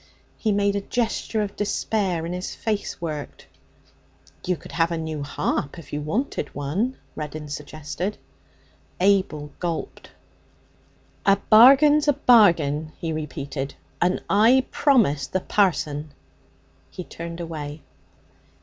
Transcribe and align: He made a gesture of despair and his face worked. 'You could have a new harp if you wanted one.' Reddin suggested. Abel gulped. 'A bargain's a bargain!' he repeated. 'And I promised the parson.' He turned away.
He 0.35 0.51
made 0.51 0.75
a 0.75 0.81
gesture 0.81 1.43
of 1.43 1.55
despair 1.55 2.25
and 2.25 2.33
his 2.33 2.55
face 2.55 2.99
worked. 2.99 3.45
'You 4.43 4.55
could 4.57 4.71
have 4.71 4.89
a 4.91 4.97
new 4.97 5.21
harp 5.21 5.77
if 5.77 5.93
you 5.93 6.01
wanted 6.01 6.55
one.' 6.55 6.97
Reddin 7.15 7.49
suggested. 7.49 8.17
Abel 8.99 9.51
gulped. 9.59 10.09
'A 11.27 11.35
bargain's 11.51 12.07
a 12.07 12.13
bargain!' 12.13 12.93
he 12.99 13.13
repeated. 13.13 13.75
'And 14.01 14.23
I 14.27 14.65
promised 14.71 15.33
the 15.33 15.39
parson.' 15.41 16.09
He 16.89 17.03
turned 17.03 17.39
away. 17.39 17.81